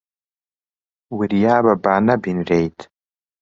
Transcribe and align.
وریا 1.17 1.55
بە 1.65 1.73
با 1.83 1.95
نەبینرێیت. 2.07 2.79